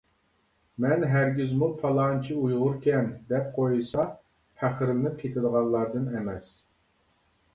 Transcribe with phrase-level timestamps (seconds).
[0.83, 4.05] مەن ھەرگىزمۇ پالانچى ئۇيغۇركەن دەپ قويسا
[4.61, 6.49] پەخىرلىنىپ كېتىدىغانلاردىن ئەمەس.